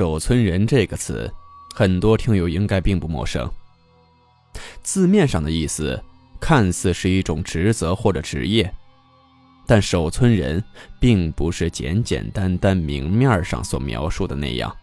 [0.00, 1.30] 守村人这个词，
[1.74, 3.46] 很多听友应该并不陌生。
[4.82, 6.02] 字面上的意思，
[6.40, 8.74] 看似是一种职责或者职业，
[9.66, 10.64] 但守村人
[10.98, 14.74] 并不是简简单单明面上所描述的那样。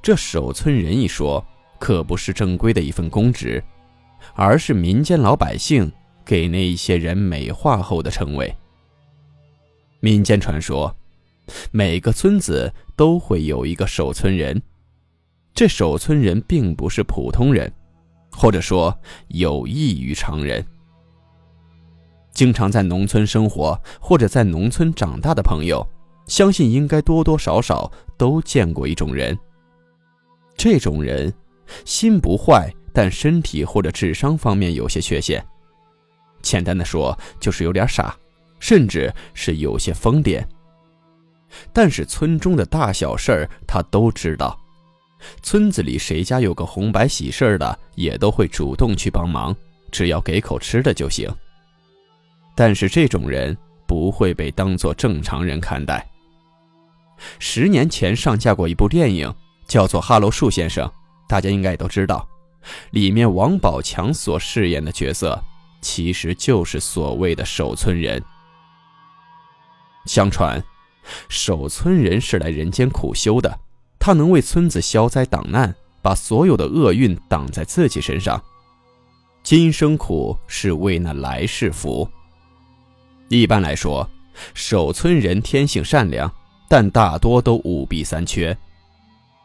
[0.00, 1.46] 这守村人一说，
[1.78, 3.62] 可不是正规的一份公职，
[4.34, 5.92] 而是民间老百姓
[6.24, 8.56] 给那一些人美化后的称谓。
[10.00, 10.96] 民间传说。
[11.70, 14.60] 每个村子都会有一个守村人，
[15.54, 17.72] 这守村人并不是普通人，
[18.30, 18.96] 或者说
[19.28, 20.64] 有异于常人。
[22.32, 25.86] 经常在农村生活或者在农村长大的朋友，
[26.26, 29.38] 相信应该多多少少都见过一种人。
[30.56, 31.32] 这种人
[31.84, 35.42] 心不坏，但身体或者智商方面有些缺陷。
[36.42, 38.14] 简单的说，就是有点傻，
[38.60, 40.44] 甚至是有些疯癫。
[41.72, 44.58] 但是村中的大小事儿他都知道，
[45.42, 49.54] 村子里谁家有个红白喜事的，也都会主动去帮忙，
[49.90, 51.28] 只要给口吃的就行。
[52.54, 56.06] 但是这种人不会被当作正常人看待。
[57.38, 59.32] 十年前上架过一部电影，
[59.66, 60.86] 叫做《哈喽树先生》，
[61.28, 62.26] 大家应该也都知道，
[62.90, 65.42] 里面王宝强所饰演的角色，
[65.80, 68.22] 其实就是所谓的守村人。
[70.04, 70.62] 相传。
[71.28, 73.58] 守村人是来人间苦修的，
[73.98, 78.42] 他能为村子消灾挡难，把所有的厄运挡在自己身上。
[79.42, 82.08] 今生苦是为那来世福。
[83.28, 84.08] 一般来说，
[84.54, 86.30] 守村人天性善良，
[86.68, 88.56] 但大多都五弊三缺。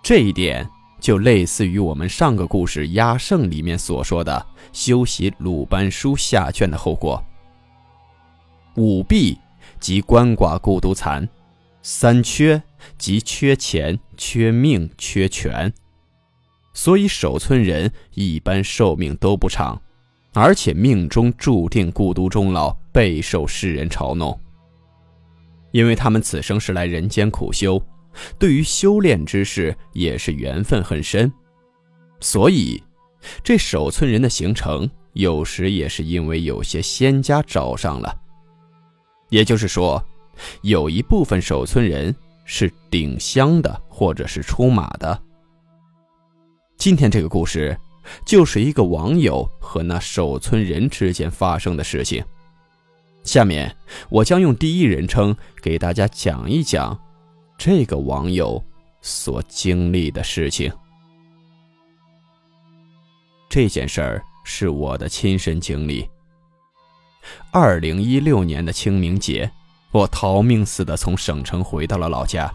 [0.04, 0.68] 这一点
[1.00, 7.24] 就类似于我们上个故事《压胜》里面所说的修习鲁班书下卷的后果。
[8.76, 9.38] 五弊
[9.80, 11.28] 即鳏寡孤独残。
[11.84, 12.62] 三缺
[12.98, 15.74] 即缺钱、缺命、缺权，
[16.74, 19.82] 所以守村人一般寿命都不长，
[20.34, 24.40] 而且命中注定孤独终老，备受世人嘲弄。
[25.72, 27.82] 因为他们此生是来人间苦修，
[28.38, 31.32] 对于修炼之事也是缘分很深，
[32.20, 32.84] 所以
[33.44, 38.16] 这守村人的形成有时也是因为有些仙家找上了，
[39.30, 40.06] 也就是说。
[40.62, 42.16] 有一部分守村人
[42.46, 45.22] 是顶香的，或者是出马的。
[46.78, 47.78] 今天这个故事，
[48.26, 52.24] 就是一个网友和那守村人之间发生的事情。
[53.24, 53.76] 下面
[54.10, 57.00] 我将用第一人称给大家讲一讲
[57.58, 58.64] 这个网友
[59.02, 60.72] 所经历的事情。
[63.48, 66.10] 这件事儿是我的亲身经历。
[67.52, 69.50] 二零一六年的清明节。
[69.92, 72.52] 我逃命似的从省城回到了老家。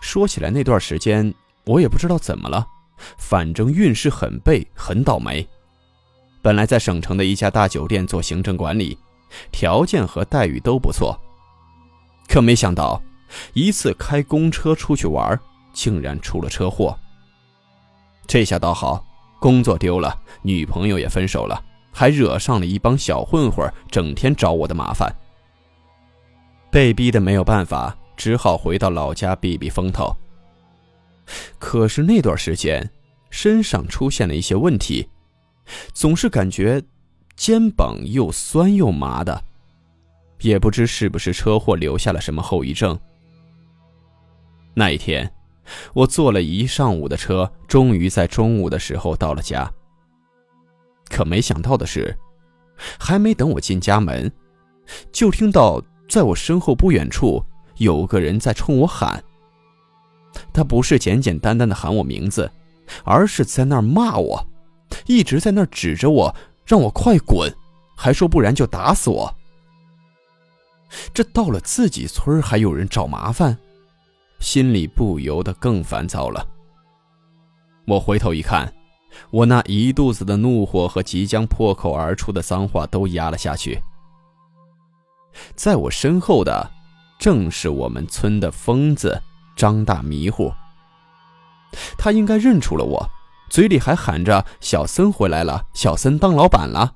[0.00, 1.32] 说起来，那段时间
[1.64, 2.66] 我也不知道怎么了，
[3.18, 5.46] 反正运势很背，很倒霉。
[6.42, 8.98] 本来在省城的一家大酒店做行政管理，
[9.52, 11.18] 条件和待遇都不错，
[12.28, 13.00] 可没想到
[13.52, 15.38] 一次开公车出去玩，
[15.72, 16.98] 竟然出了车祸。
[18.26, 19.04] 这下倒好，
[19.38, 21.62] 工作丢了，女朋友也分手了，
[21.92, 25.14] 还惹上了一帮小混混，整天找我的麻烦。
[26.70, 30.16] 被逼的没有办法，只好回到老家避避风头。
[31.58, 32.88] 可是那段时间，
[33.28, 35.08] 身上出现了一些问题，
[35.92, 36.80] 总是感觉
[37.34, 39.42] 肩膀又酸又麻的，
[40.42, 42.98] 也不知是不是车祸留下了什么后遗症。
[44.74, 45.28] 那一天，
[45.92, 49.68] 我坐了一上午的车，终于在中午的时候到了家。
[51.08, 52.16] 可没想到的是，
[52.96, 54.30] 还没等我进家门，
[55.10, 55.82] 就听到。
[56.10, 57.40] 在我身后不远处，
[57.76, 59.22] 有个人在冲我喊。
[60.52, 62.50] 他不是简简单单的喊我名字，
[63.04, 64.44] 而是在那儿骂我，
[65.06, 66.34] 一直在那儿指着我，
[66.66, 67.48] 让我快滚，
[67.96, 69.32] 还说不然就打死我。
[71.14, 73.56] 这到了自己村还有人找麻烦，
[74.40, 76.44] 心里不由得更烦躁了。
[77.86, 78.72] 我回头一看，
[79.30, 83.80] 我那一肚子的怒火和即将破口而出的脏话都压了下去。
[85.54, 86.70] 在我身后的，
[87.18, 89.22] 正是我们村的疯子
[89.56, 90.52] 张大迷糊。
[91.96, 93.10] 他应该认出了我，
[93.48, 96.94] 嘴里还喊着“小森回来了，小森当老板了”，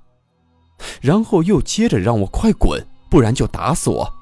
[1.00, 4.12] 然后又接着让我快滚，不然就打死我。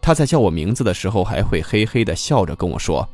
[0.00, 3.06] 他在叫我名字的时候，还会嘿嘿的笑着跟我说，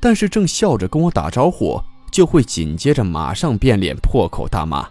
[0.00, 1.80] 但是正笑着跟我打招呼，
[2.10, 4.88] 就会紧接着马上变脸，破口大骂。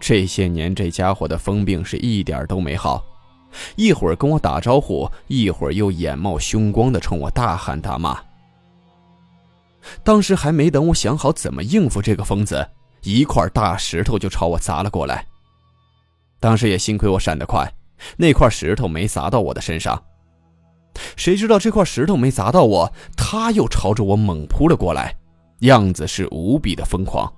[0.00, 3.04] 这些年，这家伙的疯病是一点都没好，
[3.76, 8.18] 一会儿跟我打招呼，一会儿又眼冒凶光的冲我大喊大骂。
[10.04, 12.68] 当时还没等我想好怎么应付这个疯子，
[13.02, 15.24] 一块大石头就朝我砸了过来。
[16.40, 17.68] 当时也幸亏我闪得快，
[18.16, 20.00] 那块石头没砸到我的身上。
[21.16, 25.14] 谁知道这块石头没砸到我，他又朝着我猛扑了过来，
[25.60, 27.32] 样子是无比的疯狂。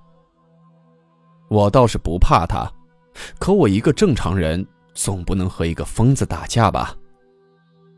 [1.51, 2.65] 我倒是不怕他，
[3.37, 6.95] 可我一个正常人总不能和一个疯子打架吧？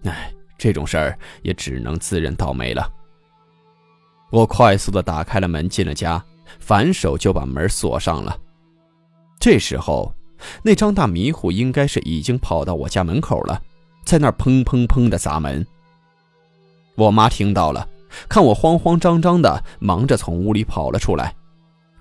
[0.06, 2.92] 哎，这种事儿也只能自认倒霉了。
[4.32, 6.20] 我快速的打开了门，进了家，
[6.60, 8.36] 反手就把门锁上了。
[9.40, 10.12] 这时候，
[10.64, 13.62] 那张大迷糊应该是已经跑到我家门口了，
[14.04, 15.64] 在那儿砰砰砰的砸门。
[16.96, 17.88] 我妈听到了，
[18.28, 21.36] 看我慌慌张张的，忙着从屋里跑了出来。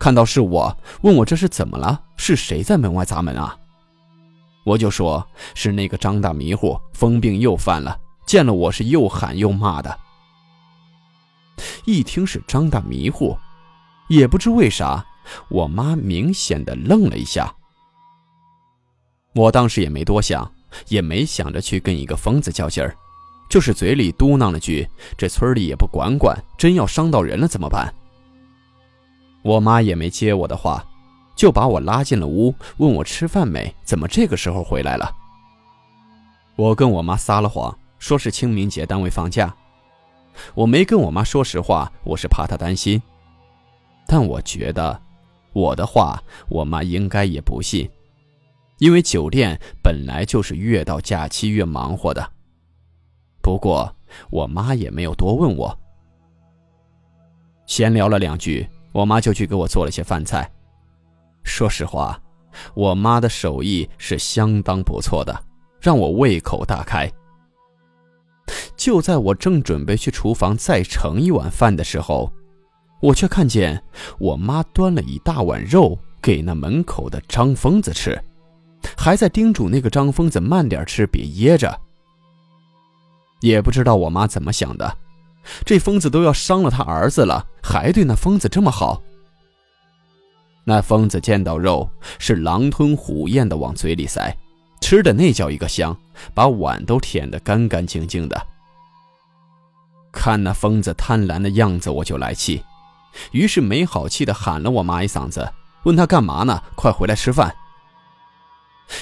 [0.02, 2.02] 看到是我，问我这是怎么了？
[2.16, 3.56] 是谁在门外砸门啊？
[4.64, 7.96] 我就说是那个张大迷糊，疯病又犯了，
[8.26, 9.96] 见了我是又喊又骂的。
[11.84, 13.38] 一听是张大迷糊，
[14.08, 15.06] 也不知为啥，
[15.48, 17.54] 我妈明显的愣了一下。
[19.36, 20.52] 我当时也没多想，
[20.88, 22.92] 也没想着去跟一个疯子较劲儿，
[23.48, 24.84] 就是嘴里嘟囔了句
[25.16, 27.94] ：“这村里也不管管，真要伤到人了怎么办？”
[29.42, 30.84] 我妈也没接我的话，
[31.34, 35.10] 就把我拉进了屋，问我吃饭没，怎么这个时候回来了？
[36.54, 39.54] 我跟我妈撒了谎，说是清明节单位放假。
[40.54, 43.02] 我没跟我妈说实话，我是怕她担心。
[44.06, 45.00] 但我觉得，
[45.52, 47.90] 我的话我妈应该也不信，
[48.78, 52.30] 因为酒店本来就是越到假期越忙活的。
[53.42, 53.94] 不过
[54.30, 55.76] 我妈也没有多问我，
[57.66, 58.68] 闲聊了两句。
[58.92, 60.50] 我妈就去给我做了些饭菜。
[61.42, 62.20] 说实话，
[62.74, 65.44] 我妈的手艺是相当不错的，
[65.80, 67.10] 让我胃口大开。
[68.76, 72.30] 就在我正准备去厨房再盛一碗饭的时候，
[73.00, 73.82] 我却看见
[74.18, 78.20] 我妈端了一大碗肉给那门口的张疯子吃，
[78.96, 81.80] 还在叮嘱那个张疯子慢点吃，别噎着。
[83.40, 84.98] 也不知道我妈怎么想的。
[85.64, 89.02] 这疯子都要伤了他儿子了，还对那疯子这么好。
[90.64, 94.36] 那疯子见到肉是狼吞虎咽的往嘴里塞，
[94.80, 95.96] 吃的那叫一个香，
[96.32, 98.46] 把碗都舔得干干净净的。
[100.12, 102.62] 看那疯子贪婪的样子，我就来气，
[103.32, 105.52] 于是没好气的喊了我妈一嗓子，
[105.82, 106.62] 问他干嘛呢？
[106.76, 107.52] 快回来吃饭。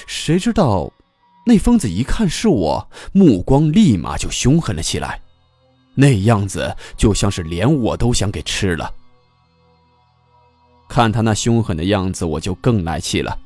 [0.06, 0.90] 谁知道，
[1.44, 5.20] 那疯子一看是我，目光立马就凶狠了起来。
[5.94, 8.92] 那样子就像是连我都想给吃了。
[10.88, 13.38] 看他那凶狠的样子，我就更来气了，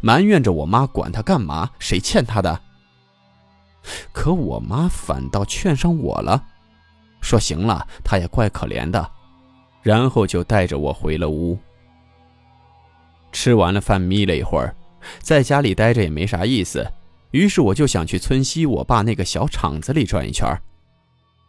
[0.00, 1.70] 埋怨着我妈管他干嘛？
[1.78, 2.60] 谁欠他的？
[4.12, 6.42] 可我妈反倒劝上我了，
[7.20, 9.10] 说行了，他也怪可怜的，
[9.82, 11.58] 然后就带着我回了屋。
[13.30, 14.74] 吃完了饭，眯了一会儿，
[15.20, 16.90] 在家里待着也没啥意思，
[17.32, 20.48] 于是我就想去村西我爸那个小厂子里转一圈。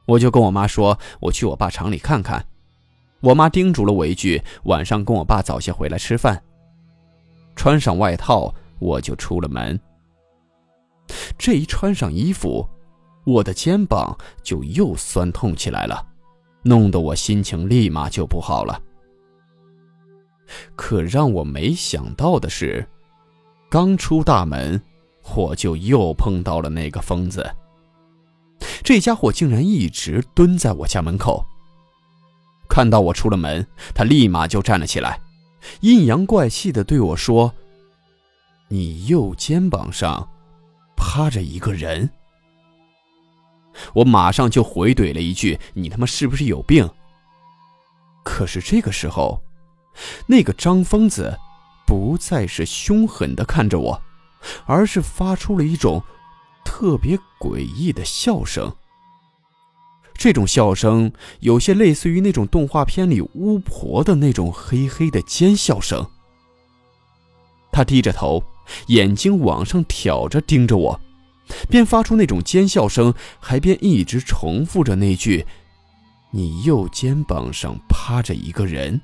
[0.08, 2.44] 我就跟我妈说，我去我爸厂里看看。
[3.20, 6.42] 我妈叮嘱了我一句，晚上跟我爸早些回来吃饭。
[7.56, 9.80] 穿上外套，我就出了门。
[11.38, 12.68] 这一穿上衣服，
[13.26, 16.06] 我的肩膀就又酸痛起来了，
[16.64, 18.82] 弄得我心情立马就不好了。
[20.76, 22.88] 可让我没想到的是，
[23.70, 24.82] 刚出大门，
[25.36, 27.46] 我就又碰到了那个疯子。
[28.88, 31.46] 这家伙竟然一直蹲在我家门口。
[32.70, 35.20] 看到我出了门，他立马就站了起来，
[35.82, 37.54] 阴阳怪气的对我说
[38.72, 40.30] ：“你右肩膀上
[40.96, 42.10] 趴着一个人。”
[43.94, 46.90] 我马上就回怼了一句：“你他妈是不是有病？”
[48.24, 49.44] 可是这个时候，
[50.28, 51.38] 那个张疯子
[51.86, 54.02] 不再是凶狠的看着我，
[54.66, 56.02] 而是发出了一种……
[56.80, 58.72] 特别诡异的笑声，
[60.14, 66.06] 这种笑声有些类似于那种动画片里巫婆的那种嘿嘿的尖笑声。
[67.72, 68.44] 他低着头，
[68.90, 71.02] 眼睛往上挑着盯着我，
[71.68, 75.44] 边发出那种尖笑声，还边一直重复着那句
[76.30, 79.02] ：“你右肩膀上趴着一个人。”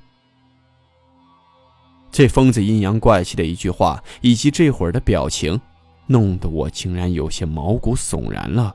[2.12, 5.60] 这疯子阴阳怪气的一句话，以及这会儿的表情，
[6.06, 8.74] 弄得我竟然有些毛骨悚然了。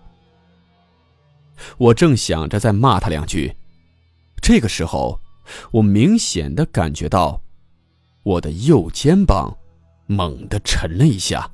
[1.77, 3.55] 我正想着再骂他两句，
[4.41, 5.19] 这个时候，
[5.71, 7.41] 我明显的感觉到
[8.23, 9.55] 我的右肩膀
[10.07, 11.49] 猛地沉了一下，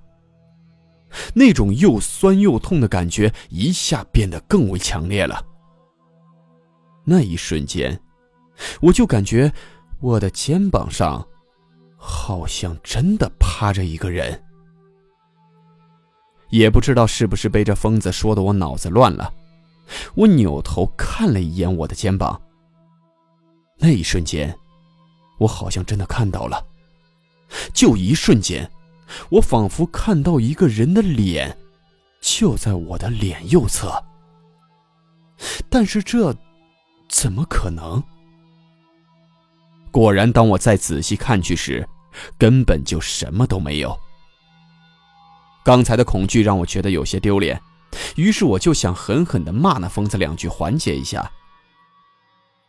[1.34, 5.44] 那种又酸又痛的感觉一下变得更为强烈了。
[7.04, 8.00] 那一瞬间，
[8.82, 9.52] 我就感觉
[10.00, 11.26] 我的肩膀上。
[12.08, 14.45] 好像真的趴着一个人，
[16.56, 19.34] 也不知道是不是被这疯子说的我脑子乱了。
[20.16, 22.42] 我扭头看了一眼我的肩膀，
[23.78, 24.58] 那一瞬间，
[25.38, 26.66] 我好像真的看到了。
[27.74, 28.72] 就一瞬间，
[29.30, 31.58] 我仿佛看到一个人的脸，
[32.22, 34.02] 就在我的脸右侧。
[35.70, 36.34] 但是这
[37.10, 38.02] 怎么可能？
[39.92, 41.88] 果然，当我再仔细看去时，
[42.38, 43.98] 根本就什么都没有。
[45.66, 47.60] 刚才的恐惧让我觉得有些丢脸，
[48.18, 51.32] 于是我就想狠狠的骂那疯子两句缓解一下。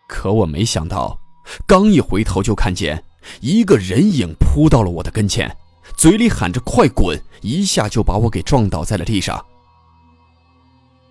[0.08, 1.20] 可我没想到，
[1.66, 3.04] 刚一回头就看见
[3.42, 5.54] 一个人影扑到了我的跟前，
[5.94, 9.44] 嘴里喊着“快滚”，一下就把我给撞倒在了地上。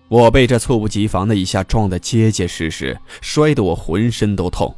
[0.08, 4.74] 我被这猝不及防的一下撞得结结实实，摔得我浑身都痛。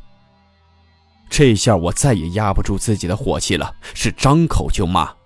[1.30, 5.17] 这下我再也压不住自己的火气了，是张口就骂。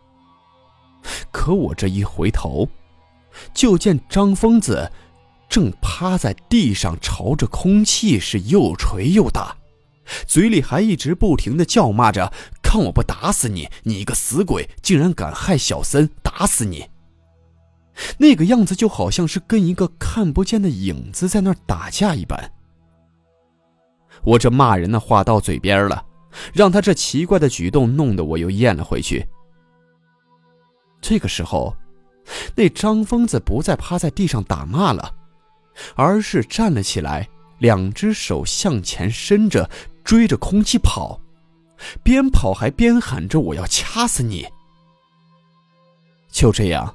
[1.30, 2.68] 可我这一回头，
[3.52, 4.90] 就见张疯子
[5.48, 9.56] 正趴在地上，朝着空气是又捶又打，
[10.26, 12.32] 嘴里还一直不停的叫骂着
[12.62, 13.68] ：“看我不打死你！
[13.82, 16.88] 你个死鬼，竟然敢害小森，打死你！”
[18.16, 22.52] 那个样子就好像是跟一个看不见的影子在那儿打架一般。
[24.24, 26.02] 我这骂人的话到嘴边了，
[26.54, 29.26] 让他这奇怪的举动弄得我又咽了回去。
[31.02, 31.76] 这个时候，
[32.54, 35.12] 那张疯子不再趴在地上打骂了，
[35.96, 37.28] 而是站了起来，
[37.58, 39.68] 两只手向前伸着，
[40.04, 41.20] 追着空气跑，
[42.04, 44.46] 边跑还边喊着：“我要掐死你！”
[46.30, 46.94] 就这样，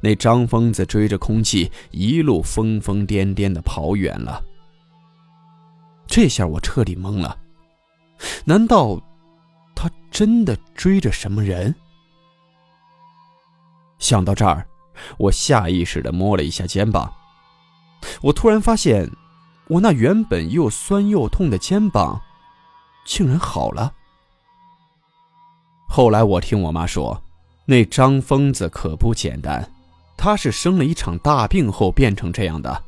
[0.00, 4.42] 那张疯子追着空气一路疯疯癫癫的跑远了。
[6.06, 7.36] 这下我彻底懵了，
[8.44, 9.00] 难道
[9.74, 11.74] 他真的追着什么人？
[14.00, 14.66] 想到这儿，
[15.16, 17.12] 我下意识的摸了一下肩膀，
[18.22, 19.08] 我突然发现，
[19.68, 22.20] 我那原本又酸又痛的肩膀，
[23.04, 23.92] 竟然好了。
[25.88, 27.22] 后来我听我妈说，
[27.66, 29.72] 那张疯子可不简单，
[30.16, 32.82] 他是生了一场大病后变成这样的。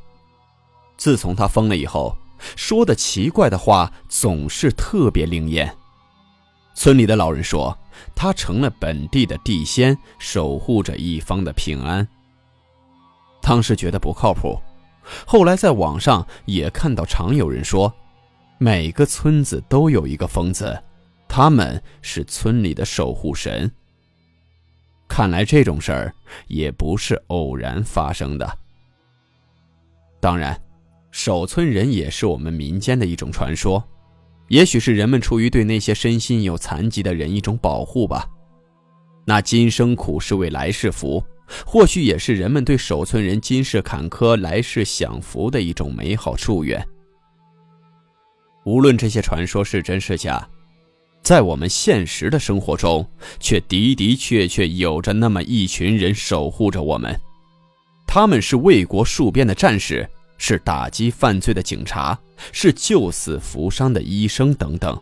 [0.96, 2.16] 自从他疯了以后。
[2.56, 5.72] 说的奇怪的话总是特别灵验。
[6.74, 7.78] 村里的老人说，
[8.14, 12.06] 他成了本地的地仙，守护着一方的平安。
[13.40, 14.60] 当时觉得不靠谱，
[15.26, 17.92] 后来在网上也看到常有人说，
[18.58, 20.82] 每个村子都有一个疯子，
[21.28, 23.70] 他们是村里的守护神。
[25.08, 26.14] 看来这种事儿
[26.48, 28.58] 也不是偶然发生的。
[30.20, 30.60] 当然。
[31.14, 33.86] 守村人也是我们民间的一种传说，
[34.52, 38.28] 也许是人们出于对那些身心有残疾的人一种保护吧。
[39.24, 41.24] 那今生苦是为来世福，
[41.64, 46.86] 或许也是人们对守村人今世坎坷来世享福的一种美好祝愿。
[48.66, 50.46] 无论这些传说是真是假，
[51.22, 53.08] 在我们现实的生活中，
[53.40, 57.18] 却的的确确有着那么一群人守护着我们，
[58.06, 60.06] 他们是为国戍边的战士。
[60.44, 62.18] 是打击犯罪的警察，
[62.50, 65.00] 是救死扶伤的医生等等，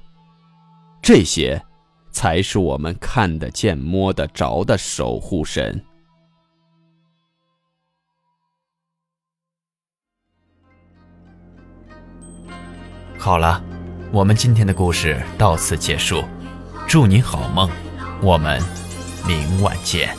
[1.00, 1.64] 这些，
[2.10, 5.82] 才是我们看得见、摸得着的守护神。
[13.18, 13.64] 好了，
[14.12, 16.22] 我们今天的故事到此结束，
[16.86, 17.70] 祝您好梦，
[18.20, 18.60] 我们
[19.26, 20.14] 明晚见。